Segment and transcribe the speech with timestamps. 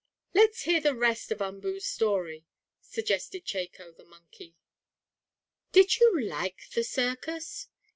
[0.33, 2.47] "Let us hear the rest of Umboo's story,"
[2.81, 4.55] suggested Chako, the monkey.
[5.73, 7.67] "Did you like the circus?"